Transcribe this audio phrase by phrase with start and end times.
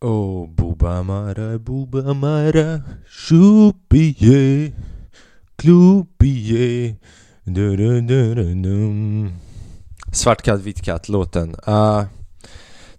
[0.00, 4.72] Oh, Bobamara, Bobamara, Shupie,
[5.56, 6.96] Klupie.
[10.12, 11.56] Svart katt, vit katt, låten.
[11.68, 12.04] Uh,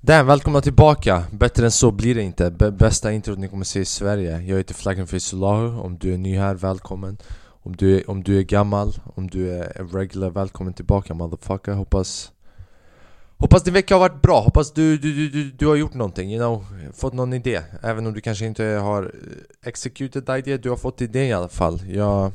[0.01, 1.23] Damn, välkomna tillbaka!
[1.31, 2.51] Bättre än så blir det inte.
[2.51, 4.41] B bästa introt ni kommer se i Sverige.
[4.41, 5.79] Jag heter Flaggen Solahu.
[5.79, 7.17] Om du är ny här, välkommen.
[7.63, 11.71] Om du, är, om du är gammal, om du är regular, välkommen tillbaka motherfucker.
[11.71, 12.31] Hoppas
[13.41, 16.39] Hoppas din vecka har varit bra, hoppas du, du, du, du, har gjort någonting, you
[16.39, 17.61] know, fått någon idé.
[17.83, 21.47] Även om du kanske inte har eh, executed idé, du har fått idé i alla
[21.47, 21.81] fall.
[21.87, 22.31] Jag...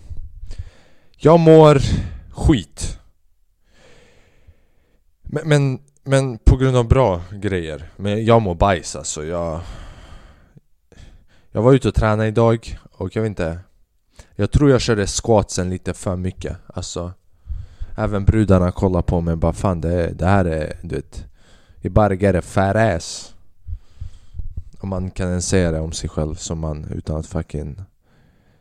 [1.17, 1.79] Jag mår
[2.31, 2.99] skit.
[5.23, 7.91] Men, men, men på grund av bra grejer.
[7.97, 9.61] Men jag mår bajs alltså, jag...
[11.53, 13.59] Jag var ute och tränade idag och jag vet inte.
[14.37, 17.13] Jag tror jag körde squatsen lite för mycket, alltså.
[17.97, 21.25] Även brudarna kollar på mig och bara fan det, det här är, du vet
[21.81, 23.35] I bara är fat ass.
[24.81, 27.77] Om man kan ens säga det om sig själv som man utan att fucking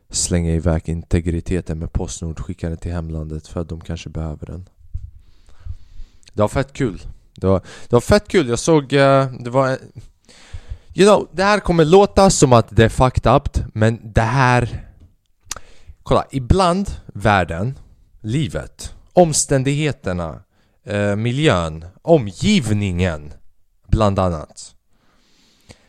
[0.09, 4.70] Slänga iväg integriteten med Postnord skicka den till hemlandet för att de kanske behöver den.
[6.34, 7.01] Det var fett kul.
[7.35, 9.77] Det var, det var fett kul, jag såg, eh, det var
[10.95, 14.87] You know, det här kommer låta som att det är fucked up Men det här
[16.03, 17.79] Kolla, ibland världen,
[18.21, 20.43] livet omständigheterna,
[20.85, 23.33] eh, miljön, omgivningen
[23.87, 24.75] bland annat.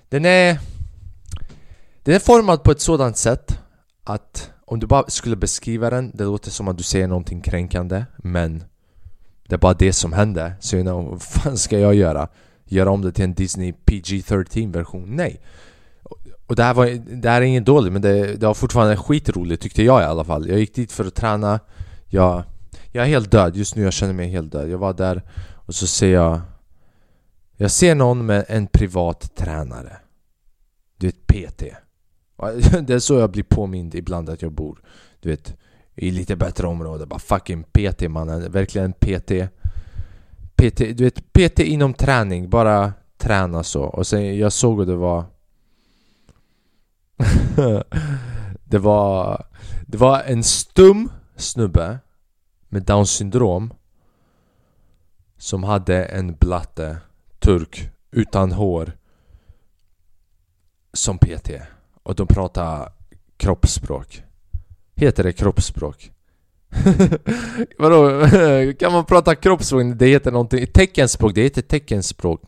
[0.09, 0.59] Den är,
[2.03, 3.59] den är formad på ett sådant sätt
[4.05, 8.05] att om du bara skulle beskriva den, det låter som att du säger någonting kränkande
[8.17, 8.65] men
[9.49, 10.55] det är bara det som händer.
[10.61, 12.29] Så you know, vad fan ska jag göra?
[12.65, 15.17] Göra om det till en Disney PG-13 version?
[15.17, 15.41] Nej!
[16.47, 16.87] Och det här, var,
[17.21, 20.25] det här är inget dåligt men det, det var fortfarande skitroligt tyckte jag i alla
[20.25, 20.49] fall.
[20.49, 21.61] Jag gick dit för att träna,
[22.07, 22.43] jag
[22.95, 24.71] jag är helt död just nu, jag känner mig helt död.
[24.71, 25.23] Jag var där
[25.55, 26.41] och så ser jag...
[27.57, 29.97] Jag ser någon med en privat tränare.
[30.97, 31.63] Du vet, PT.
[32.87, 34.83] Det är så jag blir påmind ibland att jag bor.
[35.21, 35.57] Du vet,
[35.95, 37.07] i lite bättre område.
[37.07, 38.53] Bara fucking PT mannen.
[38.53, 39.33] Verkligen PT.
[40.57, 42.51] PT, du vet, PT inom träning.
[42.51, 43.83] Bara träna så.
[43.83, 45.25] Och sen jag såg att det var...
[48.65, 49.47] det var...
[49.87, 51.99] Det var en stum snubbe
[52.75, 53.73] med Downs syndrom
[55.39, 56.99] som hade en blatte,
[57.39, 58.93] turk, utan hår
[60.93, 61.51] som PT
[62.03, 62.93] och de pratade
[63.37, 64.23] kroppsspråk
[64.95, 66.11] Heter det kroppsspråk?
[67.79, 68.29] Vadå?
[68.79, 69.83] kan man prata kroppsspråk?
[69.97, 72.43] Det heter någonting Teckenspråk, det heter teckenspråk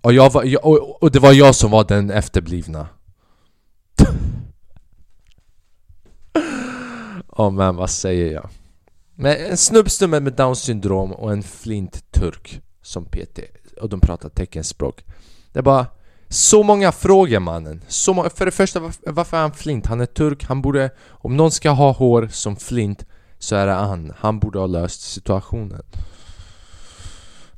[0.00, 2.88] och, jag var, och, och det var jag som var den efterblivna
[7.36, 8.48] Ja oh, men vad säger jag?
[9.14, 13.38] Men en snubbstumme med down syndrom och en flint turk som PT
[13.80, 15.04] Och de pratar teckenspråk.
[15.52, 15.86] Det är bara
[16.28, 17.84] så många frågor mannen.
[17.88, 19.86] Så må För det första, varför är han flint?
[19.86, 20.90] Han är turk, han borde...
[21.08, 23.06] Om någon ska ha hår som flint
[23.38, 24.12] så är det han.
[24.18, 25.82] Han borde ha löst situationen.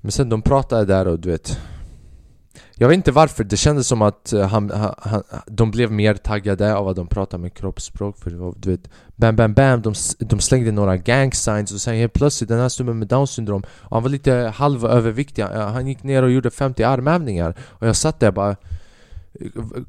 [0.00, 1.58] Men sen de pratade där och du vet
[2.78, 6.76] jag vet inte varför, det kändes som att eh, han, han, de blev mer taggade
[6.76, 10.40] av att de pratade med kroppsspråk för var, du vet Bam bam bam, de, de
[10.40, 14.02] slängde några gang signs och sen helt plötsligt den här snubben med down syndrom Han
[14.02, 18.30] var lite halvöverviktig, eh, han gick ner och gjorde 50 armhävningar Och jag satt där
[18.30, 18.56] bara eh,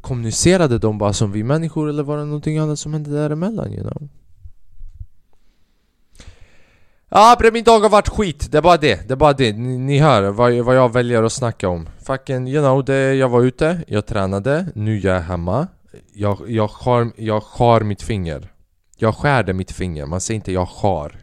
[0.02, 3.82] Kommunicerade de bara som vi människor eller var det någonting annat som hände däremellan you
[3.82, 4.10] know?
[7.10, 9.54] Ja, ah, min dag har varit skit, det är bara det, det är bara det.
[9.54, 11.90] Ni, ni hör vad, vad jag väljer att snacka om.
[12.06, 15.68] Fucking, you know, det, jag var ute, jag tränade, nu jag är jag hemma.
[16.14, 18.52] Jag, jag, skär, jag skär mitt finger.
[18.98, 21.20] Jag skärde mitt finger, man säger inte jag skar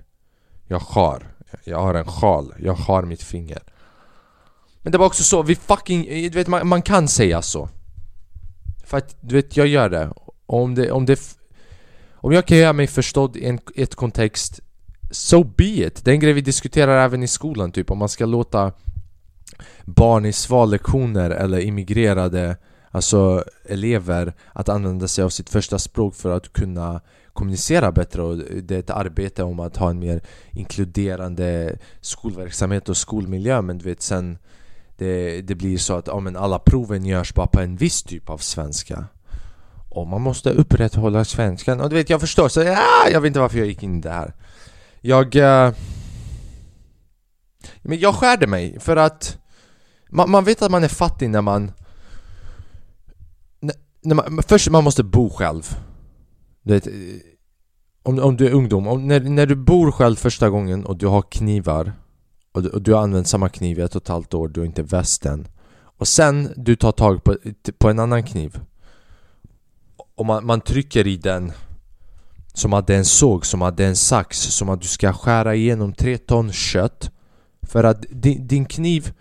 [0.67, 1.28] Jag skär,
[1.65, 3.62] Jag har en sjal, jag skär mitt finger.
[4.83, 7.69] Men det var också så, vi fucking, du vet man, man kan säga så.
[8.87, 10.09] För att, du vet, jag gör det.
[10.47, 11.37] Och om det, om det
[12.15, 14.61] Om jag kan göra mig förstådd i en, ett kontext
[15.10, 16.04] So be it!
[16.04, 17.91] Det är en grej vi diskuterar även i skolan typ.
[17.91, 18.72] Om man ska låta
[19.84, 22.56] barn i svallektioner eller immigrerade
[22.94, 27.00] Alltså elever att använda sig av sitt första språk för att kunna
[27.32, 30.20] kommunicera bättre och det är ett arbete om att ha en mer
[30.50, 33.62] inkluderande skolverksamhet och skolmiljö.
[33.62, 34.38] Men du vet sen
[34.96, 38.31] det, det blir så att ja, men alla proven görs bara på en viss typ
[38.31, 39.05] av svenska.
[39.90, 41.81] Och man måste upprätthålla svenskan.
[41.81, 42.49] Och du vet jag förstår.
[42.49, 44.34] Så ja, jag vet inte varför jag gick in i det här
[45.05, 45.35] jag...
[45.37, 45.75] Uh,
[47.83, 49.39] men jag skärde mig för att
[50.11, 51.73] man, man, vet att man är fattig när man...
[53.61, 55.77] När, när man först man måste bo själv.
[56.62, 56.89] Du vet,
[58.03, 61.06] om, om du är ungdom, om, när, när du bor själv första gången och du
[61.06, 61.93] har knivar
[62.53, 64.61] och du, och du har använt samma kniv i ett och ett halvt år, du
[64.61, 65.49] har inte västen
[65.83, 67.37] och Och sen du tar tag på,
[67.79, 68.61] på en annan kniv
[70.15, 71.53] Och man, man trycker i den
[72.55, 74.89] som att det är en såg, som att det är en sax Som att du
[74.89, 77.11] ska skära igenom tre ton kött.
[77.62, 79.12] För att din, din kniv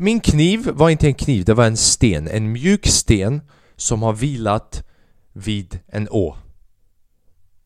[0.00, 2.28] Min kniv var inte en kniv, det var en sten.
[2.28, 3.40] En mjuk sten
[3.76, 4.84] som har vilat
[5.32, 6.36] vid en å.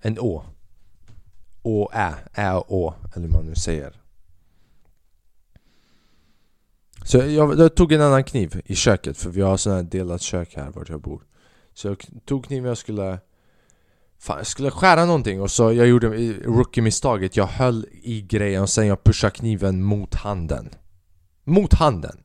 [0.03, 0.45] En å.
[1.63, 3.93] Å, ä, ä, å Eller vad man nu säger.
[7.05, 10.23] Så jag, jag, tog en annan kniv i köket för vi har sån här delat
[10.23, 11.23] kök här vart jag bor.
[11.75, 13.19] Så jag tog kniven jag skulle
[14.19, 15.41] Fan, jag skulle skära någonting.
[15.41, 16.09] Och så jag gjorde
[16.45, 17.37] rookie-misstaget.
[17.37, 20.71] Jag höll i grejen och sen jag pushade kniven mot handen.
[21.45, 22.17] Mot handen.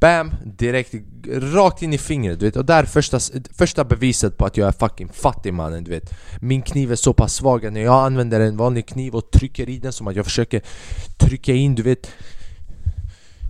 [0.00, 0.34] Bam!
[0.44, 0.94] Direkt
[1.28, 2.56] rakt in i fingret du vet.
[2.56, 3.18] Och där första,
[3.52, 6.10] första beviset på att jag är fucking fattig mannen du vet.
[6.40, 9.68] Min kniv är så pass svag att när jag använder en vanlig kniv och trycker
[9.68, 10.62] i den som att jag försöker
[11.18, 12.10] trycka in du vet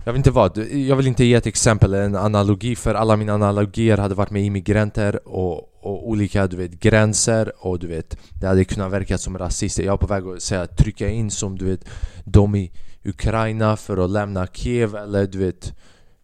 [0.07, 3.33] jag vet inte vad, jag vill inte ge ett exempel, en analogi för alla mina
[3.33, 8.47] analogier hade varit med immigranter och, och olika du vet, gränser och du vet Det
[8.47, 9.83] hade kunnat verka som rasister.
[9.83, 11.89] Jag är på väg att säga trycka in som du vet
[12.25, 12.71] De i
[13.05, 15.73] Ukraina för att lämna Kiev eller du vet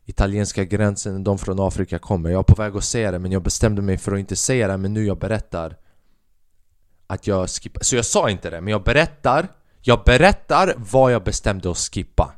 [0.06, 2.30] Italienska gränsen, de från Afrika kommer.
[2.30, 4.68] Jag är på väg att säga det men jag bestämde mig för att inte säga
[4.68, 5.78] det men nu jag berättar
[7.08, 9.48] Att jag skippar, så jag sa inte det men jag berättar
[9.82, 12.34] Jag berättar vad jag bestämde att skippa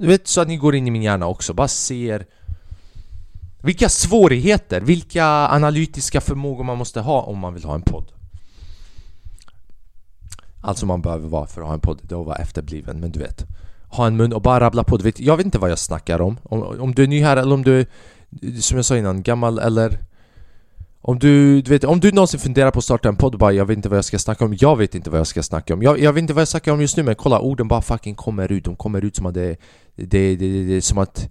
[0.00, 2.26] du vet, så att ni går in i min hjärna också, bara ser
[3.62, 8.12] vilka svårigheter, vilka analytiska förmågor man måste ha om man vill ha en podd.
[10.60, 13.10] Alltså man behöver vara för att ha en podd, det är att vara efterbliven, men
[13.10, 13.44] du vet.
[13.88, 16.20] Ha en mun och bara rabbla på, du vet, jag vet inte vad jag snackar
[16.20, 16.38] om.
[16.42, 17.86] Om, om du är ny här eller om du är,
[18.60, 19.98] som jag sa innan, gammal eller
[21.02, 23.52] om du, du vet, om du någonsin funderar på att starta en podd och bara
[23.52, 24.56] jag vet inte vad jag ska snacka om.
[24.60, 25.82] Jag vet inte vad jag ska snacka om.
[25.82, 28.14] Jag, jag vet inte vad jag snackar om just nu men kolla orden bara fucking
[28.14, 28.64] kommer ut.
[28.64, 29.56] De kommer ut som att det, är
[30.06, 31.28] det, det, det, det är som att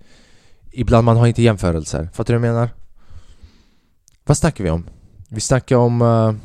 [0.71, 2.69] Ibland man har inte jämförelser Fattar du vad jag menar?
[4.25, 4.89] Vad snackar vi om?
[5.29, 6.01] Vi snackar om...
[6.01, 6.35] Uh,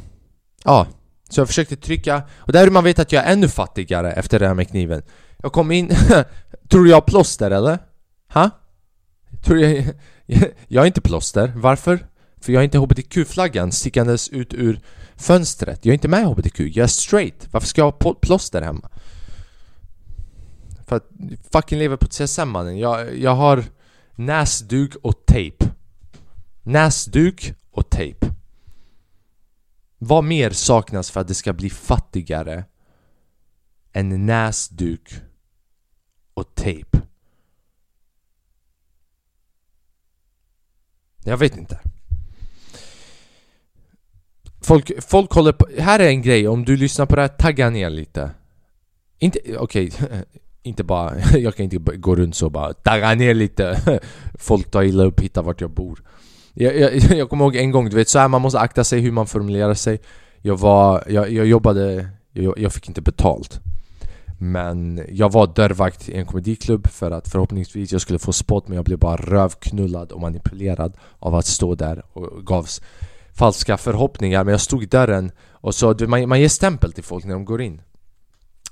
[0.64, 0.86] ja,
[1.28, 4.46] så jag försökte trycka Och där man vet att jag är ännu fattigare efter det
[4.46, 5.02] här med kniven
[5.36, 5.88] Jag kom in...
[6.68, 7.78] Tror du jag har plåster eller?
[8.32, 8.50] Ha?
[9.44, 9.84] Tror jag...
[10.68, 12.06] jag är inte plåster, varför?
[12.40, 14.80] För jag har inte HBTQ-flaggan stickandes ut ur
[15.16, 18.62] fönstret Jag är inte med i HBTQ, jag är straight Varför ska jag ha plåster
[18.62, 18.88] hemma?
[20.86, 21.10] För att
[21.52, 22.78] fucking lever på TSM mannen.
[22.78, 23.64] Jag, jag har
[24.14, 25.64] näsduk och tejp.
[26.62, 28.26] Näsduk och tejp.
[29.98, 32.64] Vad mer saknas för att det ska bli fattigare
[33.92, 35.14] än näsduk
[36.34, 36.98] och tejp?
[41.24, 41.80] Jag vet inte.
[44.60, 47.70] Folk, folk håller på, här är en grej, om du lyssnar på det här, tagga
[47.70, 48.30] ner lite.
[49.18, 50.22] Inte, okej, okay,
[50.64, 54.00] inte bara, jag kan inte gå runt så bara tagga ner lite.
[54.38, 56.02] Folk tar illa upp, hitta vart jag bor.
[56.54, 59.00] Jag, jag, jag kommer ihåg en gång, du vet så här, man måste akta sig
[59.00, 60.00] hur man formulerar sig.
[60.42, 63.60] Jag var, jag, jag jobbade, jag, jag fick inte betalt.
[64.38, 68.76] Men jag var dörrvakt i en komediklubb för att förhoppningsvis jag skulle få spot men
[68.76, 72.82] jag blev bara rövknullad och manipulerad av att stå där och gavs
[73.32, 74.44] falska förhoppningar.
[74.44, 77.44] Men jag stod i dörren och så, man, man ger stämpel till folk när de
[77.44, 77.80] går in.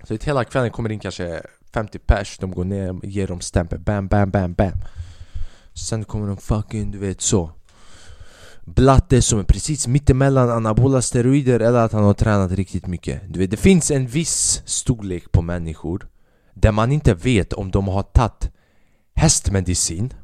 [0.05, 1.43] Så hela kvällen kommer in kanske
[1.73, 4.73] 50 pers, de går ner och ger dem stämpel, bam bam bam bam.
[5.75, 7.51] Sen kommer de fucking, du vet så.
[8.65, 13.23] Blatte som är precis mittemellan anabola steroider eller att han har tränat riktigt mycket.
[13.29, 16.09] Du vet, det finns en viss storlek på människor
[16.55, 18.51] Där man inte vet om de har tagit
[19.15, 20.15] hästmedicin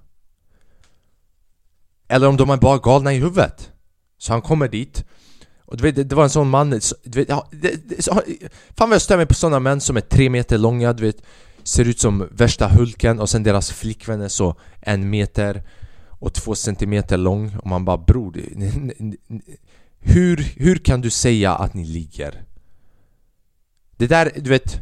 [2.09, 3.73] Eller om de är bara galna i huvudet.
[4.19, 5.05] Så han kommer dit
[5.69, 6.71] och du vet, det var en sån man,
[7.05, 8.23] du vet, ja, det, det, så,
[8.77, 11.23] Fan vad jag stör mig på såna män som är tre meter långa, du vet
[11.63, 15.63] Ser ut som värsta Hulken och sen deras flickvän är så en meter
[16.09, 18.37] och två centimeter lång och man bara bror
[19.99, 22.45] hur, hur kan du säga att ni ligger?
[23.97, 24.81] Det där, du vet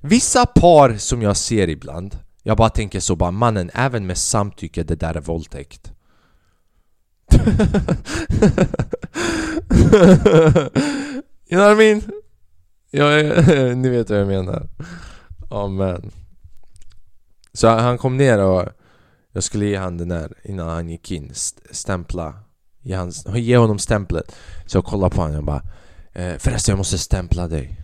[0.00, 4.82] Vissa par som jag ser ibland Jag bara tänker så bara mannen, även med samtycke,
[4.82, 5.92] det där är våldtäkt
[7.30, 7.40] you
[11.50, 12.02] know what I mean?
[12.90, 13.08] Ja,
[13.74, 14.68] ni vet vad jag menar.
[15.50, 16.10] Amen oh, men.
[17.52, 18.68] Så han kom ner och
[19.32, 21.32] jag skulle ge han den där innan han gick in.
[21.70, 22.34] Stämpla.
[22.82, 24.34] Ge, hans, ge honom stämplet.
[24.66, 25.62] Så jag kollade på honom och bara
[26.12, 27.80] eh, Förresten jag måste stämpla dig.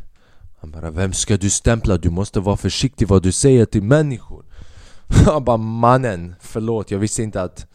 [0.60, 1.96] Han bara Vem ska du stämpla?
[1.96, 4.44] Du måste vara försiktig vad du säger till människor.
[5.26, 7.66] Han bara mannen, förlåt jag visste inte att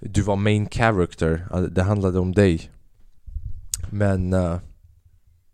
[0.00, 2.70] du var main character, det handlade om dig
[3.90, 4.58] Men uh,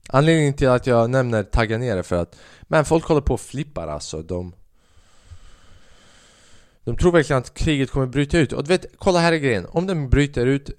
[0.08, 3.40] Anledningen till att jag nämner tagga ner är för att Men folk håller på och
[3.40, 4.54] flippar alltså, de
[6.84, 8.52] De tror verkligen att kriget kommer bryta ut.
[8.52, 9.66] Och du vet, kolla här är grejen.
[9.66, 10.70] Om den bryter ut,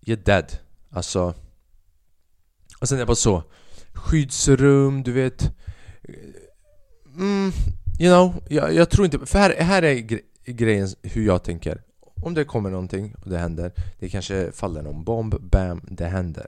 [0.00, 0.58] you're dead.
[0.90, 1.34] Alltså...
[2.80, 3.42] Och sen är det bara så.
[3.92, 5.50] Skyddsrum, du vet.
[7.16, 7.52] Mm,
[8.00, 9.26] you know, jag, jag tror inte...
[9.26, 11.82] För här, här är gre grejen hur jag tänker.
[12.22, 16.46] Om det kommer någonting och det händer, det kanske faller någon bomb, bam, det händer.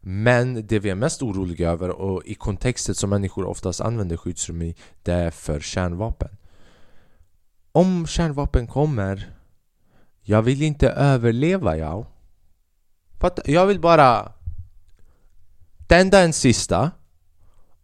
[0.00, 4.62] Men det vi är mest oroliga över och i kontexten som människor oftast använder skyddsrum
[4.62, 6.36] i, det är för kärnvapen.
[7.72, 9.36] Om kärnvapen kommer,
[10.22, 12.06] jag vill inte överleva jag.
[13.44, 14.32] Jag vill bara
[15.86, 16.90] tända en sista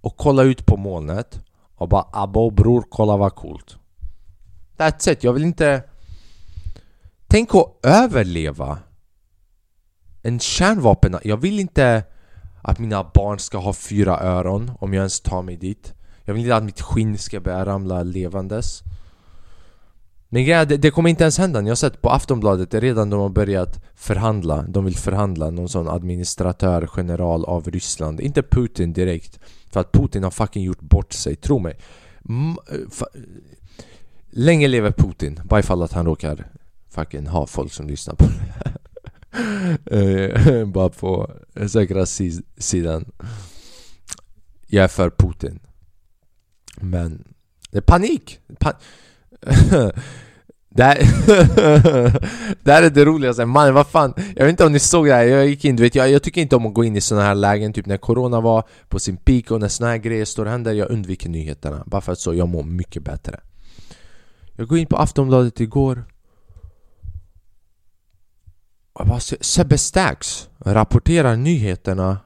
[0.00, 1.40] och kolla ut på molnet
[1.74, 3.76] och bara abo bror kolla vad coolt.
[4.76, 5.82] That's it, jag vill inte...
[7.26, 8.78] Tänk att överleva
[10.22, 11.16] en kärnvapen...
[11.24, 12.04] Jag vill inte
[12.62, 15.94] att mina barn ska ha fyra öron om jag ens tar mig dit.
[16.24, 18.82] Jag vill inte att mitt skinn ska börja ramla levandes.
[20.28, 21.60] Men grejen det, det kommer inte ens hända.
[21.60, 24.62] Jag har sett på Aftonbladet, det är redan de har börjat förhandla.
[24.62, 28.20] De vill förhandla någon sån administratör, general av Ryssland.
[28.20, 29.40] Inte Putin direkt.
[29.70, 31.78] För att Putin har fucking gjort bort sig, tro mig.
[32.28, 33.06] M eh,
[34.30, 36.46] Länge lever Putin, bara ifall att han råkar
[36.96, 38.76] fucking ha folk som lyssnar på det här.
[39.86, 41.30] Eh, bara på
[41.68, 42.06] säkra
[42.58, 43.04] sidan.
[44.66, 45.60] Jag är för Putin.
[46.80, 47.24] Men
[47.70, 48.40] det är panik!
[48.58, 48.72] Pan
[50.70, 50.98] det, här,
[52.64, 55.14] det här är det roligaste, Mannen, vad fan Jag vet inte om ni såg det
[55.14, 57.00] här, jag gick in, du vet jag, jag tycker inte om att gå in i
[57.00, 60.24] såna här lägen Typ när corona var på sin peak och när såna här grejer
[60.24, 63.40] står och händer Jag undviker nyheterna, bara för att så jag mår mycket bättre
[64.52, 66.04] Jag går in på Aftonbladet igår
[69.40, 72.18] Sebbe Stax rapporterar nyheterna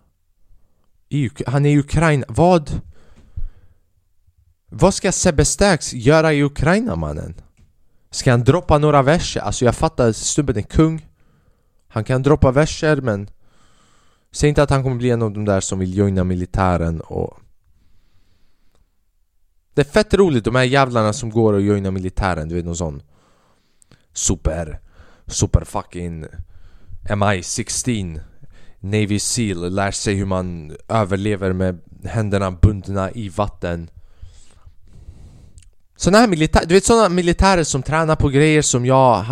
[1.08, 2.80] i, Han är i Ukraina, vad?
[4.66, 7.34] Vad ska Sebbe Stax göra i Ukraina mannen?
[8.10, 9.40] Ska han droppa några verser?
[9.40, 11.06] Alltså jag fattar, snubben är kung
[11.88, 13.30] Han kan droppa verser men
[14.32, 17.38] Säg inte att han kommer bli en av de där som vill joina militären och
[19.74, 22.76] Det är fett roligt de här jävlarna som går och joinar militären, du vet någon
[22.76, 23.02] sån
[24.12, 24.80] Super
[25.26, 26.26] Super fucking
[27.08, 28.20] MI-16
[28.80, 33.90] Navy Seal lär sig hur man överlever med händerna bundna i vatten.
[35.96, 39.26] Såna här militärer, du vet såna militärer som tränar på grejer som jag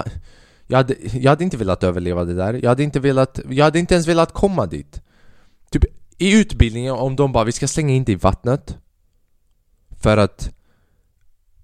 [0.66, 3.78] jag hade, jag hade inte velat överleva det där, jag hade inte velat, jag hade
[3.78, 5.02] inte ens velat komma dit.
[5.70, 5.84] Typ
[6.18, 8.76] i utbildningen om de bara vi ska slänga in dig i vattnet.
[10.00, 10.50] För att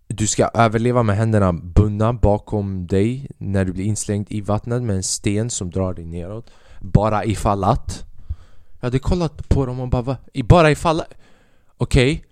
[0.06, 4.96] du ska överleva med händerna bundna bakom dig när du blir inslängd i vattnet med
[4.96, 6.50] en sten som drar dig neråt.
[6.80, 8.04] Bara ifall att
[8.80, 10.16] Jag hade kollat på dem och bara va?
[10.44, 11.02] Bara ifall
[11.76, 12.12] Okej.
[12.12, 12.24] Okay.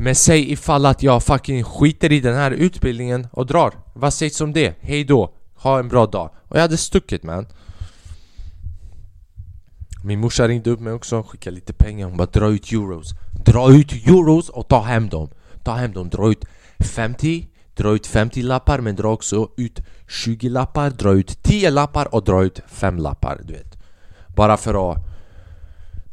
[0.00, 3.74] Men säg ifall att jag fucking skiter i den här utbildningen och drar.
[3.94, 4.74] Vad sägs om det?
[4.80, 6.30] Hej då, ha en bra dag.
[6.48, 7.46] Och jag hade stuckit man.
[10.04, 12.06] Min morsa ringde upp mig också, skickade lite pengar.
[12.06, 13.10] Hon bara dra ut euros.
[13.44, 15.28] Dra ut euros och ta hem dem.
[15.62, 16.44] Ta hem dem, dra ut
[16.80, 22.14] 50 Dra ut 50 lappar men dra också ut 20 lappar, dra ut 10 lappar
[22.14, 23.78] och dra ut 5 lappar du vet.
[24.36, 24.98] Bara för att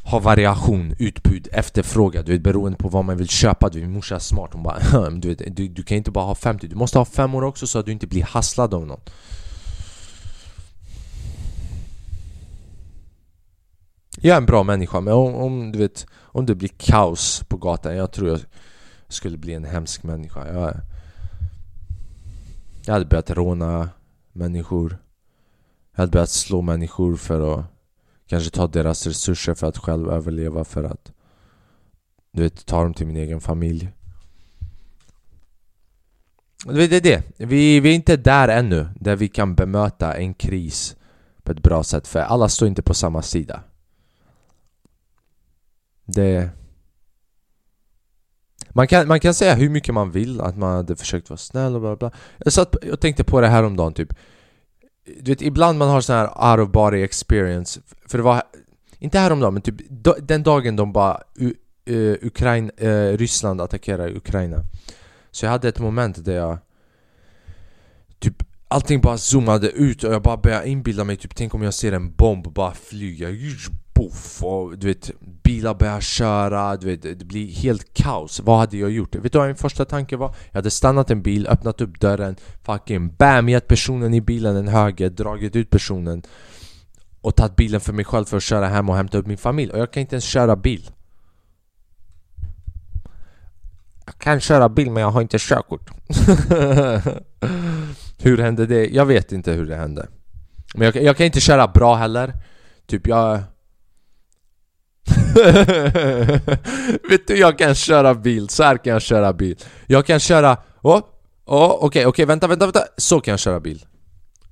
[0.03, 3.69] ha variation, utbud, efterfrågan, du vet beroende på vad man vill köpa.
[3.69, 6.25] Du vet, Min morsa är smart, hon bara du, vet, du, du kan inte bara
[6.25, 8.87] ha 50, du måste ha 5 år också så att du inte blir hasslad av
[8.87, 9.01] någon.
[14.21, 17.57] Jag är en bra människa men om, om, du vet Om det blir kaos på
[17.57, 18.39] gatan, jag tror jag
[19.07, 20.47] skulle bli en hemsk människa.
[20.53, 20.75] Jag,
[22.85, 23.89] jag hade börjat råna
[24.33, 24.97] människor.
[25.91, 27.65] Jag hade börjat slå människor för att
[28.27, 31.11] Kanske ta deras resurser för att själv överleva för att
[32.31, 33.91] Du vet, ta dem till min egen familj.
[36.65, 37.23] Det är det.
[37.37, 40.95] Vi, vi är inte där ännu, där vi kan bemöta en kris
[41.43, 43.63] på ett bra sätt för alla står inte på samma sida.
[46.05, 46.49] Det
[48.75, 51.75] man kan, man kan säga hur mycket man vill att man hade försökt vara snäll
[51.75, 54.13] och bla bla Jag satt och tänkte på det här om dagen typ.
[55.21, 58.43] Du vet ibland man har sån här out of body experience För det var
[58.99, 59.75] Inte häromdagen men typ
[60.21, 61.51] den dagen de bara uh,
[61.85, 64.63] eh, Ukraina, uh, eh, Ryssland attackerar Ukraina.
[65.31, 66.57] Så jag hade ett moment där jag
[68.19, 71.73] Typ Allting bara zoomade ut och jag bara började inbilla mig typ Tänk om jag
[71.73, 73.29] ser en bomb bara flyga
[74.09, 75.11] poff och du vet
[75.43, 78.39] bilar börjar köra, du vet det blir helt kaos.
[78.39, 79.15] Vad hade jag gjort?
[79.15, 80.35] Vet du vad min första tanke var?
[80.51, 83.49] Jag hade stannat en bil, öppnat upp dörren, fucking BAM!
[83.49, 86.21] Gett personen i bilen en höger, dragit ut personen
[87.21, 89.71] och tagit bilen för mig själv för att köra hem och hämta upp min familj
[89.71, 90.89] och jag kan inte ens köra bil.
[94.05, 95.89] Jag kan köra bil men jag har inte körkort.
[98.19, 98.87] hur hände det?
[98.87, 100.07] Jag vet inte hur det hände.
[100.75, 102.33] Men jag, jag kan inte köra bra heller.
[102.85, 103.39] Typ jag...
[107.09, 108.49] Vet du, jag kan köra bil.
[108.49, 109.57] Så här kan jag köra bil.
[109.87, 110.57] Jag kan köra...
[110.81, 111.01] Åh, oh,
[111.45, 112.83] oh, okej, okay, okay, vänta, vänta, vänta.
[112.97, 113.85] Så kan jag köra bil.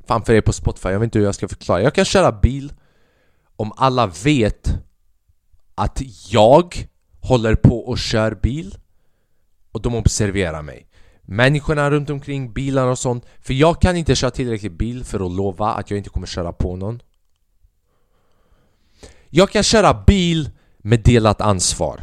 [0.07, 1.81] Fan för er på Spotify, jag vet inte hur jag ska förklara.
[1.81, 2.73] Jag kan köra bil
[3.55, 4.69] om alla vet
[5.75, 6.87] att jag
[7.21, 8.77] håller på och kör bil
[9.71, 10.87] och de observerar mig.
[11.21, 13.25] Människorna runt omkring, bilar och sånt.
[13.41, 16.53] För jag kan inte köra tillräckligt bil för att lova att jag inte kommer köra
[16.53, 17.01] på någon.
[19.29, 20.49] Jag kan köra bil
[20.85, 22.01] med delat ansvar.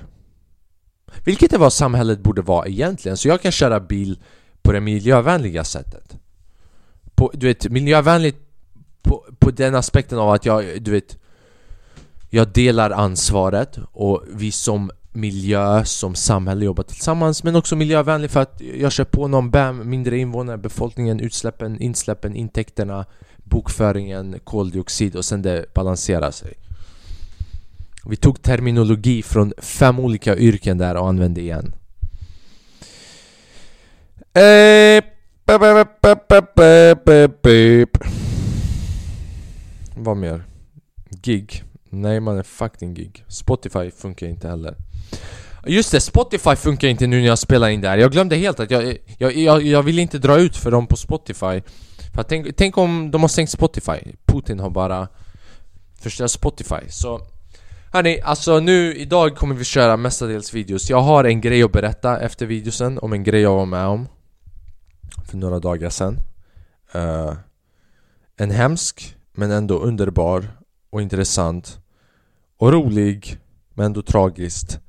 [1.25, 3.17] Vilket är vad samhället borde vara egentligen.
[3.17, 4.19] Så jag kan köra bil
[4.63, 6.17] på det miljövänliga sättet.
[7.15, 8.37] På, du vet, miljövänligt
[9.03, 11.19] på, på den aspekten av att jag, du vet
[12.31, 18.41] Jag delar ansvaret och vi som miljö, som samhälle jobbar tillsammans Men också miljövänligt för
[18.41, 23.07] att jag kör på någon BAM, mindre invånare, befolkningen, utsläppen, insläppen, intäkterna
[23.37, 26.55] Bokföringen, koldioxid och sen det balanserar sig
[28.05, 31.75] vi tog terminologi från fem olika yrken där och använde igen.
[34.35, 35.05] Eh,
[39.97, 40.45] Vad mer?
[41.11, 41.65] Gig?
[41.91, 43.25] Nej man är fucking gig.
[43.29, 44.77] Spotify funkar inte heller.
[45.67, 47.99] Just det, Spotify funkar inte nu när jag spelar in där.
[47.99, 50.97] Jag glömde helt att jag, jag, jag, jag vill inte dra ut för dem på
[50.97, 51.63] Spotify.
[52.15, 53.99] För tänk, tänk om de har stängt Spotify.
[54.27, 55.09] Putin har bara
[56.01, 56.89] förstört Spotify.
[56.89, 57.21] Så
[57.93, 60.91] Hörni, alltså nu idag kommer vi köra mestadels videos.
[60.91, 64.09] Jag har en grej att berätta efter videosen om en grej jag var med om
[65.25, 66.19] För några dagar sedan.
[66.95, 67.35] Uh,
[68.37, 70.49] En hemsk men ändå underbar
[70.91, 71.79] och intressant
[72.57, 73.39] och rolig
[73.75, 74.81] men ändå tragiskt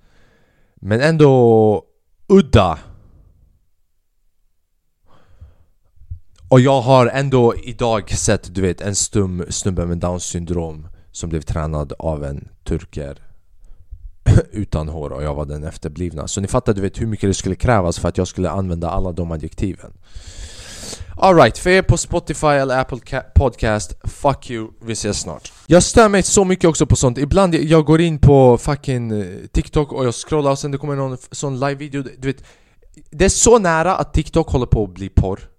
[0.76, 1.84] men ändå
[2.28, 2.80] udda.
[6.50, 11.30] Och jag har ändå idag sett, du vet, en stum snubbe med down syndrom som
[11.30, 13.18] blev tränad av en turker
[14.52, 16.28] utan hår och jag var den efterblivna.
[16.28, 18.90] Så ni fattar du vet hur mycket det skulle krävas för att jag skulle använda
[18.90, 19.94] alla de adjektiven.
[21.18, 25.54] Alright, för er på Spotify eller Apple Podcast, fuck you, vi ses snart.
[25.68, 29.26] Jag stör mig så mycket också på sånt, ibland jag går in på fucking eh,
[29.52, 32.44] TikTok och jag scrollar och sen det kommer någon sån live-video, du vet
[33.10, 35.51] Det är så nära att TikTok håller på att bli porr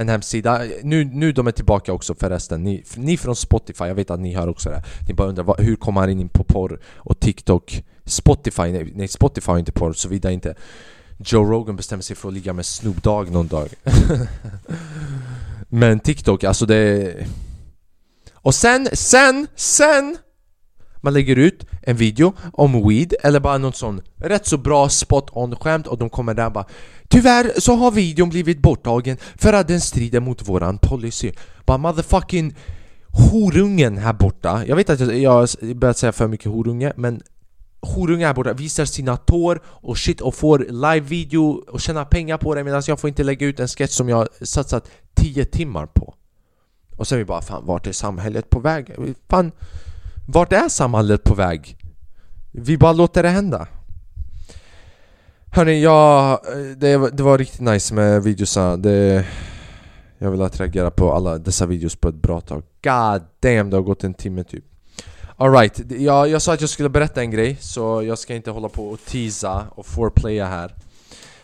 [0.00, 4.10] en hemsida, nu, nu de är tillbaka också förresten, ni, ni från Spotify, jag vet
[4.10, 6.80] att ni hör också det Ni bara undrar, vad, hur kommer han in på porr
[6.96, 7.84] och TikTok?
[8.04, 10.54] Spotify, nej, nej Spotify är inte porr såvida inte
[11.18, 13.68] Joe Rogan bestämmer sig för att ligga med Snoop Dogg någon dag
[15.68, 17.14] Men TikTok, alltså det...
[18.34, 20.16] Och sen, sen, sen!
[20.96, 25.30] Man lägger ut en video om weed eller bara någon sån rätt så bra spot
[25.32, 26.64] on skämt och de kommer där bara
[27.10, 31.32] Tyvärr så har videon blivit borttagen för att den strider mot våran policy
[31.64, 32.56] Bara motherfucking
[33.08, 37.22] horungen här borta Jag vet att jag, jag börjat säga för mycket horunge men
[37.80, 42.64] horungar borta visar sina tår och shit och får live-video och tjäna pengar på det
[42.64, 46.14] medan jag får inte lägga ut en sketch som jag satsat 10 timmar på.
[46.96, 48.94] Och sen är vi bara fan, vart är samhället på väg?
[49.28, 49.52] Fan,
[50.28, 51.76] vart är samhället på väg?
[52.52, 53.66] Vi bara låter det hända.
[55.52, 58.76] Hörni, ja, eh, det, det var riktigt nice med videosarna.
[58.76, 59.26] Det,
[60.18, 62.62] jag vill att reagera på alla dessa videos på ett bra tag.
[62.82, 64.64] God damn, det har gått en timme typ.
[65.36, 68.68] Alright, jag, jag sa att jag skulle berätta en grej så jag ska inte hålla
[68.68, 70.74] på och teasa och foreplaya här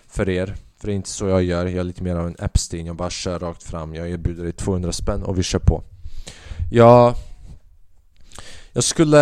[0.08, 2.36] för er För det är inte så jag gör, jag är lite mer av en
[2.38, 5.82] Epstein, jag bara kör rakt fram Jag erbjuder dig 200 spänn och vi kör på
[6.70, 7.14] Jag...
[8.72, 9.18] Jag skulle,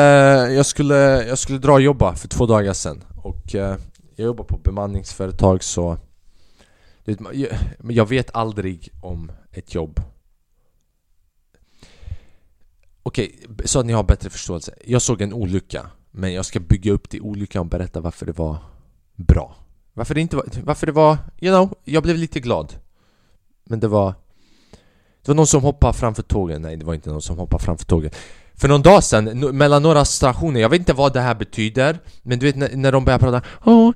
[0.53, 3.77] jag skulle, jag skulle dra och jobba för två dagar sedan och eh,
[4.17, 5.99] jag jobbar på bemanningsföretag så
[7.83, 10.01] jag vet aldrig om ett jobb
[13.07, 14.75] Okej, okay, så att ni har bättre förståelse.
[14.85, 18.33] Jag såg en olycka, men jag ska bygga upp det olyckan och berätta varför det
[18.33, 18.57] var
[19.15, 19.57] bra.
[19.93, 20.45] Varför det inte var...
[20.63, 21.19] Varför det var...
[21.41, 22.75] You know, jag blev lite glad.
[23.65, 24.15] Men det var...
[25.23, 26.63] Det var någon som hoppade framför tågen.
[26.63, 28.11] Nej, det var inte någon som hoppade framför tågen.
[28.57, 32.39] För någon dag sedan, mellan några stationer, jag vet inte vad det här betyder Men
[32.39, 33.93] du vet när, när de börjar prata ah,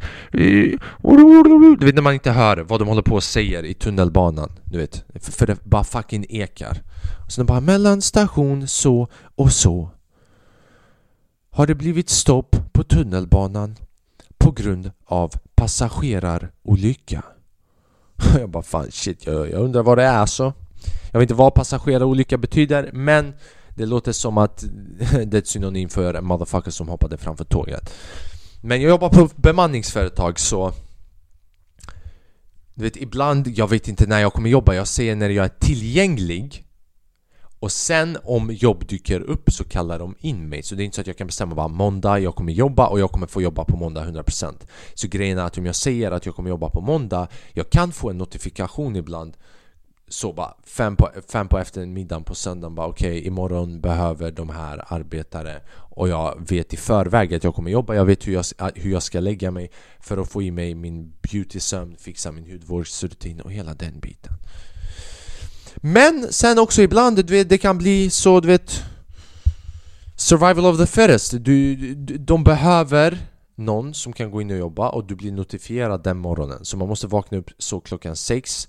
[1.78, 4.78] Du vet när man inte hör vad de håller på och säger i tunnelbanan Du
[4.78, 6.82] vet, för det bara fucking ekar.
[7.28, 9.90] Så de bara mellan station så och så
[11.50, 13.76] Har det blivit stopp på tunnelbanan
[14.38, 17.22] på grund av passagerarolycka.
[18.38, 20.52] Jag bara fan shit, jag, jag undrar vad det är så
[21.12, 23.34] Jag vet inte vad passagerarolycka betyder men
[23.78, 24.64] det låter som att
[24.98, 27.90] det är ett synonym för en motherfucker som hoppade framför tåget.
[28.60, 30.72] Men jag jobbar på bemanningsföretag så
[32.74, 35.54] Du vet, ibland, jag vet inte när jag kommer jobba, jag säger när jag är
[35.58, 36.64] tillgänglig
[37.60, 40.62] och sen om jobb dyker upp så kallar de in mig.
[40.62, 43.00] Så det är inte så att jag kan bestämma bara måndag, jag kommer jobba och
[43.00, 44.54] jag kommer få jobba på måndag 100%
[44.94, 47.92] Så grejen är att om jag säger att jag kommer jobba på måndag Jag kan
[47.92, 49.36] få en notifikation ibland
[50.08, 54.50] så bara fem på, fem på eftermiddagen på söndagen bara okej okay, imorgon behöver de
[54.50, 58.44] här arbetare och jag vet i förväg att jag kommer jobba, jag vet hur jag,
[58.74, 63.40] hur jag ska lägga mig för att få i mig min beauty-sömn, fixa min hudvårdsrutin
[63.40, 64.32] och hela den biten.
[65.76, 68.82] Men sen också ibland, du vet, det kan bli så du vet
[70.16, 73.18] Survival of the fittest, du, du, de behöver
[73.54, 76.64] någon som kan gå in och jobba och du blir notifierad den morgonen.
[76.64, 78.68] Så man måste vakna upp så klockan sex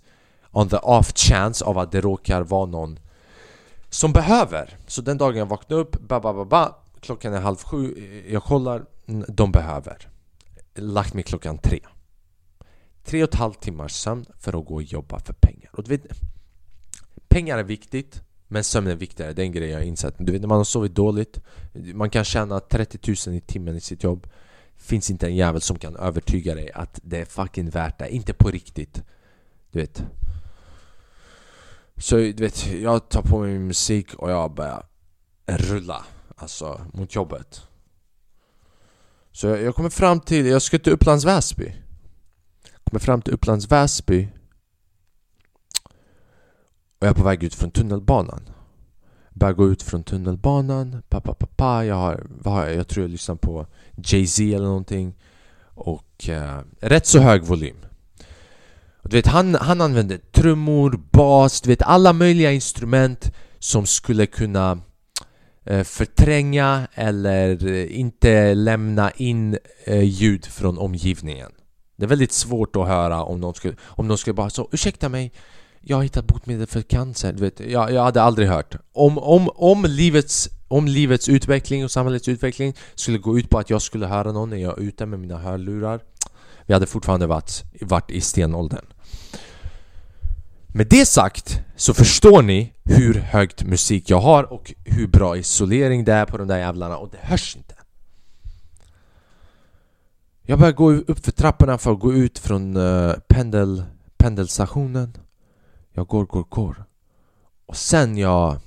[0.52, 3.00] on the off chance av att det råkar vara någon
[3.90, 4.78] som behöver.
[4.88, 7.96] Så den dagen jag vaknar upp, ba, ba, ba, ba, klockan är halv sju,
[8.30, 8.86] jag kollar,
[9.28, 10.10] de behöver.
[10.76, 11.80] Lagt mig klockan tre.
[13.04, 15.70] Tre och ett halvt timmars sömn för att gå och jobba för pengar.
[15.74, 16.06] Och du vet,
[17.28, 19.34] pengar är viktigt, men sömn är viktigare.
[19.34, 20.16] Det är en grej jag har insett.
[20.18, 21.40] Du vet när man har sovit dåligt,
[21.94, 24.28] man kan tjäna 30 000 i timmen i sitt jobb.
[24.76, 28.10] Finns inte en jävel som kan övertyga dig att det är fucking värt det.
[28.10, 29.04] Inte på riktigt.
[29.72, 30.04] Du vet.
[32.00, 34.86] Så du vet, jag tar på mig min musik och jag börjar
[35.48, 36.06] rulla
[36.42, 37.62] Alltså mot jobbet.
[39.32, 41.76] Så jag, jag kommer fram till, jag ska till Upplands Väsby.
[42.84, 44.30] Kommer fram till Upplands Väsby.
[47.00, 48.50] Och jag är på väg ut från tunnelbanan.
[49.30, 52.76] Börjar gå ut från tunnelbanan, pappa pappa, jag har, vad har jag?
[52.76, 55.16] Jag tror jag lyssnar på Jay-Z eller någonting.
[55.64, 57.78] Och eh, rätt så hög volym
[59.04, 64.80] du vet, han, han använde trummor, bas, du vet alla möjliga instrument som skulle kunna
[65.66, 71.52] eh, förtränga eller eh, inte lämna in eh, ljud från omgivningen.
[71.98, 75.10] Det är väldigt svårt att höra om någon skulle, om någon skulle bara så ursäkta
[75.10, 75.32] mig
[75.82, 78.76] jag har hittat botemedel för cancer, du vet, jag, jag hade aldrig hört.
[78.94, 83.70] Om, om, om, livets, om livets utveckling och samhällets utveckling skulle gå ut på att
[83.70, 86.00] jag skulle höra någon när jag är ute med mina hörlurar
[86.70, 88.86] vi hade fortfarande varit, varit i stenåldern
[90.68, 96.06] med det sagt så förstår ni hur högt musik jag har och hur bra isolering
[96.06, 97.76] det är på de där jävlarna och det hörs inte.
[100.42, 103.84] Jag börjar gå upp för trapporna för att gå ut från eh, pendel,
[104.18, 105.18] pendelstationen.
[105.94, 106.84] Jag går, går, går.
[107.66, 108.60] Och sen jag...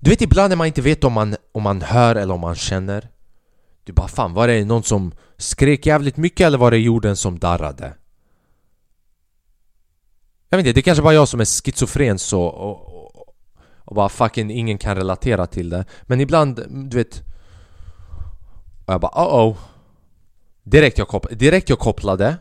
[0.00, 2.54] Du vet ibland när man inte vet om man, om man hör eller om man
[2.54, 3.08] känner.
[3.84, 7.38] Du bara fan var det någon som skrek jävligt mycket eller var det jorden som
[7.38, 7.94] darrade?
[10.48, 13.36] Jag vet inte, det är kanske bara jag som är schizofren så och, och,
[13.78, 15.84] och bara fucking ingen kan relatera till det.
[16.02, 17.22] Men ibland, du vet
[18.86, 19.56] Och jag bara oh oh
[20.62, 22.36] Direkt jag, koppl direkt jag kopplade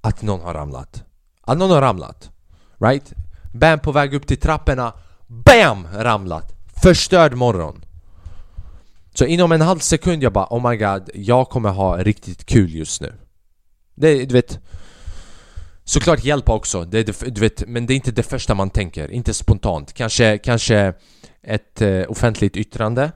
[0.00, 1.04] Att någon har ramlat.
[1.40, 2.30] Att någon har ramlat.
[2.78, 3.12] Right?
[3.52, 4.92] Bam på väg upp till trapporna.
[5.26, 5.86] BAM!
[5.94, 6.52] Ramlat.
[6.82, 7.84] Förstörd morgon.
[9.14, 12.74] Så inom en halv sekund jag bara oh my god Jag kommer ha riktigt kul
[12.74, 13.12] just nu.
[13.94, 14.58] Det, du vet
[15.84, 19.10] Såklart hjälpa också, det är, du vet, men det är inte det första man tänker,
[19.10, 19.92] inte spontant.
[19.92, 20.94] Kanske, kanske
[21.42, 23.12] ett uh, offentligt yttrande.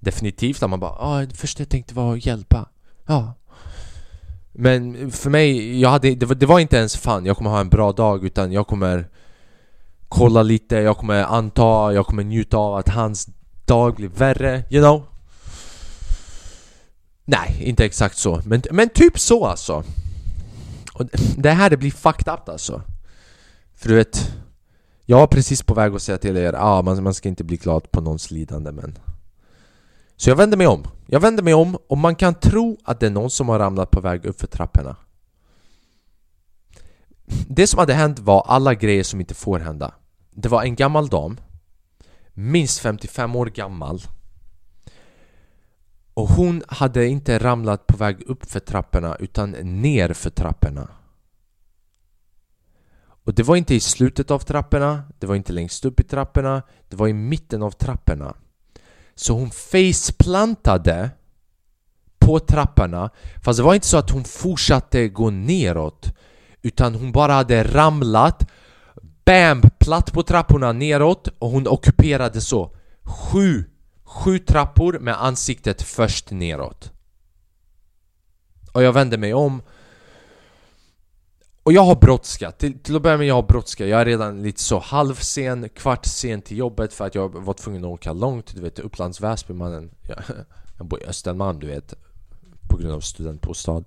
[0.00, 2.68] Definitivt, att man bara ah, det första jag tänkte var att hjälpa.
[3.06, 3.34] Ja.
[4.52, 7.60] Men för mig, jag hade, det, var, det var inte ens fan jag kommer ha
[7.60, 9.08] en bra dag utan jag kommer
[10.08, 13.28] Kolla lite, jag kommer anta, jag kommer njuta av att hans
[13.64, 15.02] dag blir värre, you know?
[17.30, 19.84] Nej, inte exakt så, men, men typ så alltså.
[20.92, 22.82] Och det här det blir fucked up alltså.
[23.74, 24.32] För du vet
[25.04, 27.56] Jag var precis på väg att säga till er ah, man, man ska inte bli
[27.56, 28.98] glad på någons lidande men.
[30.16, 30.84] Så jag vänder mig om.
[31.06, 33.90] Jag vänder mig om och man kan tro att det är någon som har ramlat
[33.90, 34.96] på väg upp för trapporna.
[37.48, 39.94] Det som hade hänt var alla grejer som inte får hända.
[40.30, 41.40] Det var en gammal dam
[42.34, 44.02] Minst 55 år gammal
[46.18, 50.88] och hon hade inte ramlat på väg upp för trapporna utan ner för trapporna.
[53.24, 56.62] Och det var inte i slutet av trapporna, det var inte längst upp i trapporna,
[56.88, 58.34] det var i mitten av trapporna.
[59.14, 61.10] Så hon faceplantade
[62.18, 63.10] på trapporna
[63.44, 66.14] Fast det var inte så att hon fortsatte gå neråt
[66.62, 68.50] Utan hon bara hade ramlat
[69.24, 69.62] Bam!
[69.78, 73.64] Platt på trapporna neråt och hon ockuperade så sju
[74.08, 76.92] Sju trappor med ansiktet först neråt.
[78.72, 79.62] Och jag vänder mig om.
[81.62, 84.42] Och jag har brådska, till, till att börja med jag har brådska Jag är redan
[84.42, 88.54] lite så halvsen, kvart sen till jobbet för att jag var tvungen att åka långt.
[88.54, 89.90] Du vet Upplands Väsby mannen.
[90.02, 90.18] Jag,
[90.78, 91.94] jag bor i Östermalm du vet
[92.68, 93.84] På grund av studentbostad.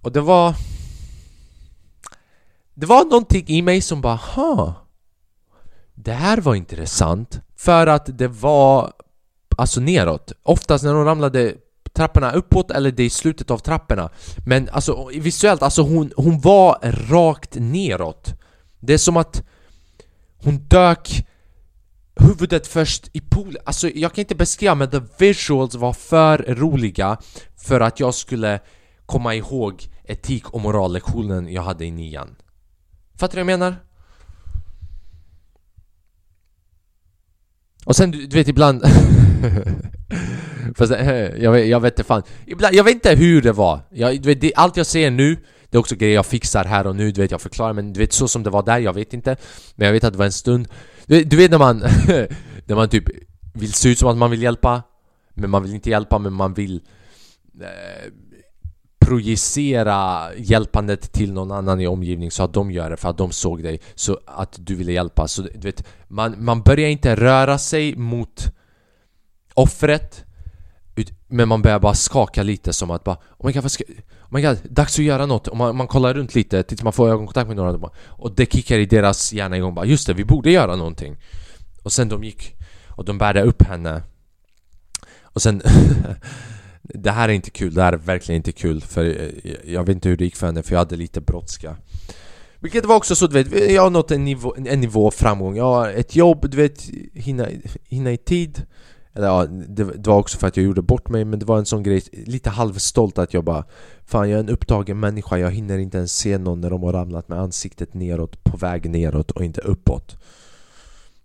[0.00, 0.54] Och det var...
[2.74, 4.85] Det var någonting i mig som bara ha
[5.96, 8.92] det här var intressant För att det var
[9.58, 10.32] Alltså neråt.
[10.42, 11.54] Oftast när hon ramlade
[11.92, 14.10] trapporna uppåt eller det är i slutet av trapporna.
[14.46, 16.78] Men alltså visuellt, alltså hon, hon var
[17.10, 18.34] rakt neråt.
[18.80, 19.42] Det är som att
[20.36, 21.26] hon dök
[22.20, 27.18] huvudet först i poolen Alltså jag kan inte beskriva men the visuals var för roliga
[27.56, 28.60] för att jag skulle
[29.06, 32.36] komma ihåg etik och morallektionen jag hade i nian.
[33.18, 33.76] Fattar du vad jag menar?
[37.86, 38.82] Och sen du, du vet ibland
[40.76, 42.22] Fast, eh, jag, vet, jag vet inte fan.
[42.46, 43.80] Ibland, Jag vet inte hur det var.
[43.90, 45.36] Jag, du vet, det, Allt jag ser nu
[45.70, 48.00] Det är också grejer jag fixar här och nu, du vet jag förklarar men du
[48.00, 49.36] vet så som det var där, jag vet inte.
[49.74, 50.68] Men jag vet att det var en stund
[51.06, 51.78] Du, du vet när man
[52.66, 53.04] När man typ
[53.54, 54.82] vill se ut som att man vill hjälpa
[55.34, 56.80] Men man vill inte hjälpa men man vill
[57.60, 58.12] eh,
[58.98, 63.32] projicera hjälpandet till någon annan i omgivningen så att de gör det för att de
[63.32, 65.28] såg dig så att du ville hjälpa.
[65.28, 68.44] Så du vet, man, man börjar inte röra sig mot
[69.54, 70.26] offret
[71.28, 74.28] men man börjar bara skaka lite som att bara Oh my god, vad ska, oh
[74.28, 75.48] my god dags att göra något.
[75.48, 78.78] Och man, man kollar runt lite tills man får ögonkontakt med några och det kickar
[78.78, 81.16] i deras hjärna igång bara Just det, vi borde göra någonting.
[81.82, 82.54] Och sen de gick
[82.88, 84.02] och de bärde upp henne.
[85.22, 85.62] Och sen
[86.94, 89.94] Det här är inte kul, det här är verkligen inte kul för eh, jag vet
[89.94, 91.76] inte hur det gick för henne för jag hade lite brådska.
[92.60, 95.56] Vilket var också så, du vet, jag har nått en nivå, en nivå framgång.
[95.56, 97.46] Jag har ett jobb, du vet, hinna,
[97.88, 98.66] hinna i tid.
[99.14, 101.58] Eller ja, det, det, var också för att jag gjorde bort mig men det var
[101.58, 103.64] en sån grej, lite halvstolt att jag bara
[104.04, 106.92] Fan jag är en upptagen människa, jag hinner inte ens se någon när de har
[106.92, 110.16] ramlat med ansiktet neråt, på väg neråt och inte uppåt.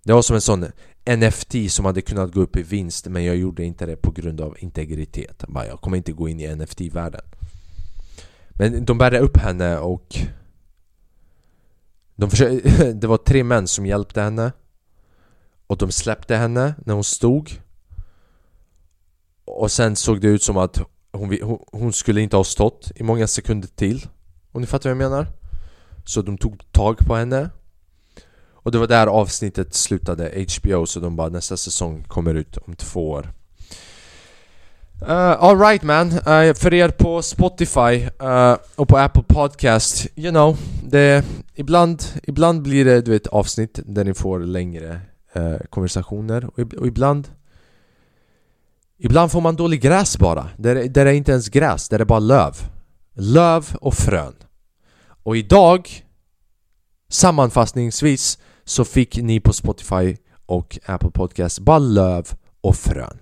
[0.04, 0.66] Det var som en sån
[1.06, 4.42] NFT som hade kunnat gå upp i vinst men jag gjorde inte det på grund
[4.42, 5.44] av integritet.
[5.48, 7.22] Bara, jag kommer inte gå in i NFT-världen.
[8.50, 10.18] Men de bärde upp henne och
[12.16, 14.52] de försökte, det var tre män som hjälpte henne
[15.68, 17.62] och de släppte henne när hon stod
[19.46, 23.28] och sen såg det ut som att hon, hon skulle inte ha stått i många
[23.28, 24.08] sekunder till
[24.52, 25.28] Om ni fattar vad jag menar?
[26.06, 27.50] Så de tog tag på henne
[28.64, 32.76] och det var där avsnittet slutade, HBO, så de bara nästa säsong kommer ut om
[32.76, 33.34] två år.
[35.02, 40.32] Eh, uh, Alright man, uh, för er på Spotify uh, och på Apple Podcast, you
[40.32, 45.02] know, det, ibland, ibland blir det du vet, avsnitt där ni får längre
[45.38, 47.28] uh, konversationer och, och, ibland
[49.04, 52.04] Ibland får man dålig gräs bara, där, där det är inte ens gräs, där det
[52.04, 52.56] är bara löv.
[53.14, 54.34] Löv och frön.
[55.24, 56.04] Och idag
[57.12, 58.38] Sammanfattningsvis
[58.72, 63.18] så fick ni på Spotify och Apple Podcast bara löv och frön.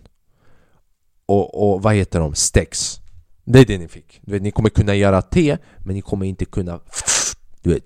[1.25, 2.35] Och, och vad heter de?
[2.35, 2.99] Stex.
[3.43, 4.19] Det är det ni fick.
[4.21, 6.79] Du vet, ni kommer kunna göra te, men ni kommer inte kunna
[7.61, 7.83] du vet,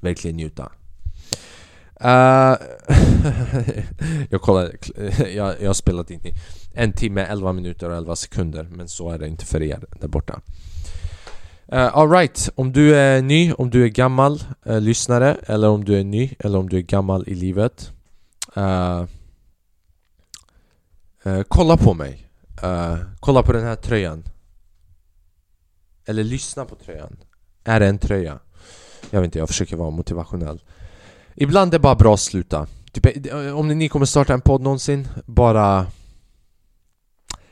[0.00, 0.72] verkligen njuta.
[2.04, 2.08] Uh,
[4.30, 4.72] jag kollar.
[5.36, 6.34] jag, jag har spelat in i
[6.74, 10.08] en timme, 11 minuter och 11 sekunder Men så är det inte för er där
[10.08, 10.40] borta
[11.72, 15.98] Uh, Alright, om du är ny, om du är gammal uh, lyssnare eller om du
[15.98, 17.92] är ny eller om du är gammal i livet
[18.56, 19.04] uh,
[21.48, 22.28] Kolla på mig.
[23.20, 24.24] Kolla på den här tröjan.
[26.06, 27.16] Eller lyssna på tröjan.
[27.64, 28.38] Är det en tröja?
[29.10, 30.62] Jag vet inte, jag försöker vara motivationell.
[31.34, 32.66] Ibland är det bara bra att sluta.
[32.92, 35.86] Typ, Om ni kommer starta en podd någonsin, bara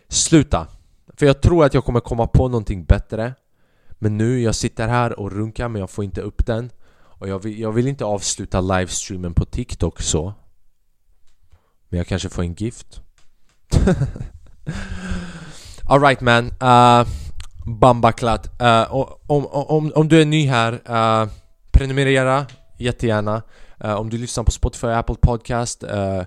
[0.09, 0.67] Sluta!
[1.17, 3.35] För jag tror att jag kommer komma på någonting bättre
[4.03, 6.71] men nu, jag sitter här och runkar men jag får inte upp den.
[7.01, 10.35] Och jag vill, jag vill inte avsluta livestreamen på TikTok så.
[11.89, 13.01] Men jag kanske får en gift.
[15.89, 17.07] Alright man, eh, uh,
[17.67, 18.93] Bambaklat uh, eh,
[19.27, 21.31] om, om, om du är ny här, uh,
[21.71, 22.47] prenumerera
[22.79, 23.43] jättegärna.
[23.85, 26.23] Uh, Om du lyssnar på Spotify och Apple Podcast uh,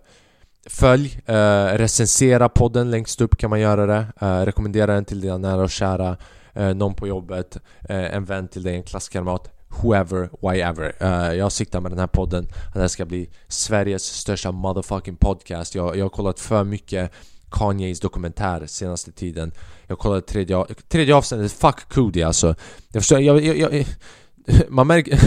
[0.70, 4.06] Följ, uh, recensera podden längst upp kan man göra det.
[4.46, 6.18] Rekommendera den till dina nära och kära.
[6.56, 7.58] Eh, någon på jobbet,
[7.90, 10.96] eh, en vän till dig, en klasskamrat Whoever, whyever.
[11.02, 14.52] Uh, eh, jag siktar med den här podden att det här ska bli Sveriges största
[14.52, 15.76] motherfucking podcast.
[15.76, 17.12] Jag, jag har kollat för mycket
[17.52, 19.52] Kanyes dokumentär senaste tiden.
[19.88, 22.56] Jag kollade tredje, tredje avsnittet, fuck Cody alltså.
[22.92, 23.86] Jag förstår, jag, jag, jag
[24.70, 25.20] man märker...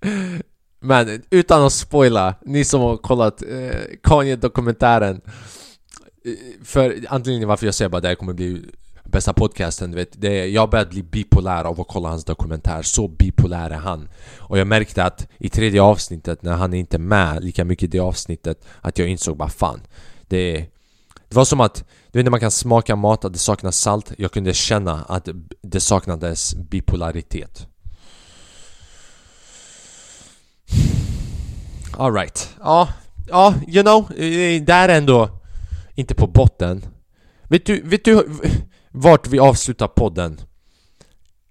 [0.80, 5.20] Men utan att spoila, ni som har kollat eh, Kanye-dokumentären
[6.24, 6.32] eh,
[6.64, 8.64] För anledningen varför jag säger bara att det här kommer bli
[9.04, 13.08] bästa podcasten, du vet, det, jag började bli bipolär av att kolla hans dokumentär, så
[13.08, 14.08] bipolär är han.
[14.38, 17.86] Och jag märkte att i tredje avsnittet, när han är inte med lika mycket i
[17.86, 19.80] det avsnittet Att jag insåg bara fan,
[20.28, 20.66] det
[21.28, 24.12] Det var som att, du vet när man kan smaka mat, att det saknas salt.
[24.18, 25.28] Jag kunde känna att
[25.62, 27.66] det saknades bipolaritet.
[31.98, 32.88] Alright, ja,
[33.28, 34.08] ja, you know,
[34.64, 35.30] det är ändå
[35.94, 36.84] Inte på botten.
[37.48, 38.28] Vet du, vet du
[38.94, 40.40] vart vi avslutar podden?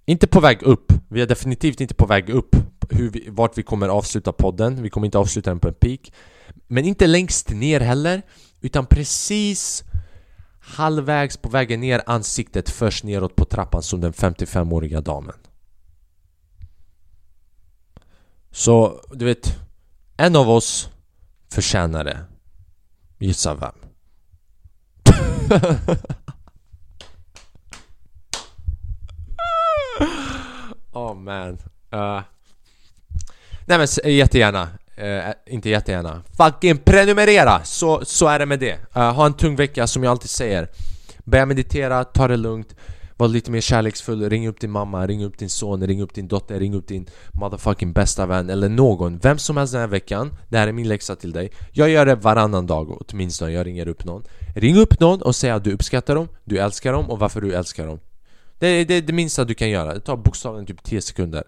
[0.06, 2.56] Inte på väg upp, vi är definitivt inte på väg upp
[2.90, 6.14] hur vi, vart vi kommer avsluta podden, vi kommer inte avsluta den på en peak.
[6.68, 8.22] Men inte längst ner heller,
[8.62, 9.84] utan precis
[10.60, 15.36] halvvägs på vägen ner ansiktet först neråt på trappan som den 55-åriga damen.
[18.52, 19.56] Så, du vet,
[20.18, 20.90] en av oss
[21.52, 22.26] förtjänar det.
[23.20, 23.76] Gissa vem?
[30.94, 31.58] oh man.
[31.94, 32.22] Uh.
[33.66, 34.68] Nej men eh, jättegärna.
[35.02, 36.24] Uh, Inte jättegärna.
[36.38, 37.64] Fucking prenumerera!
[37.64, 38.74] Så, så är det med det.
[38.74, 40.68] Uh, Ha en tung vecka som jag alltid säger.
[41.24, 42.76] Börja meditera, ta det lugnt.
[43.18, 46.28] Var lite mer kärleksfull, ring upp din mamma, ring upp din son, ring upp din
[46.28, 49.18] dotter, ring upp din motherfucking bästa vän eller någon.
[49.18, 51.52] Vem som helst den här veckan, det här är min läxa till dig.
[51.72, 54.24] Jag gör det varannan dag åtminstone, jag ringer upp någon.
[54.56, 57.54] Ring upp någon och säg att du uppskattar dem, du älskar dem och varför du
[57.54, 58.00] älskar dem.
[58.63, 61.43] Det är det, det minsta du kan göra, det tar bokstavligen typ 10 sekunder.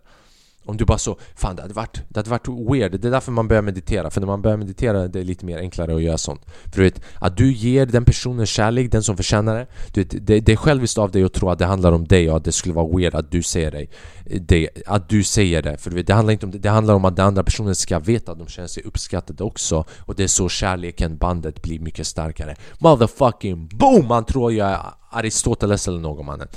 [0.66, 3.32] Om du bara så, fan det hade, varit, det hade varit weird, det är därför
[3.32, 6.18] man börjar meditera För när man börjar meditera det är lite mer enklare att göra
[6.18, 6.42] sånt.
[6.64, 9.68] För du vet, att du ger den personen kärlek, den som förtjänar det.
[9.94, 12.30] Du vet, det, det är själviskt av dig att tro att det handlar om dig
[12.30, 13.90] och att det skulle vara weird att du säger dig
[14.26, 16.94] det, Att du säger det, för du vet, det handlar inte om det, det handlar
[16.94, 19.86] om att den andra personen ska veta att de känner sig uppskattade också.
[20.00, 22.56] Och det är så kärleken, bandet blir mycket starkare.
[22.80, 24.08] Motherfucking boom!
[24.08, 24.80] Man tror jag är
[25.12, 26.48] Aristoteles eller någon mannen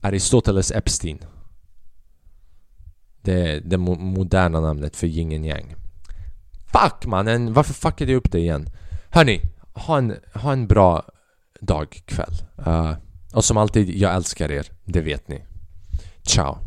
[0.00, 1.18] Aristoteles Epstein.
[3.22, 5.74] Det är det moderna namnet för yin och yang
[6.72, 8.68] Fuck mannen, varför fuckade jag upp det igen?
[9.10, 9.40] Hörni,
[9.72, 11.04] ha en, ha en bra
[11.60, 12.34] dag, kväll
[12.66, 12.96] uh, eh,
[13.32, 15.44] Och som alltid, jag älskar er, det vet ni.
[16.22, 16.58] Ciao.